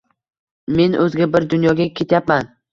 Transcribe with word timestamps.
Men 0.79 0.97
o‘zga 1.05 1.29
bir 1.37 1.47
dunyoga 1.53 1.91
ketyapman 2.03 2.55